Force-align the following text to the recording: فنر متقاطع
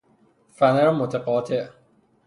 فنر 0.53 0.91
متقاطع 0.91 1.69